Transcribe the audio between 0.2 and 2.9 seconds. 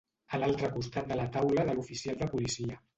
a l'altre costat de la taula de l'oficial de policia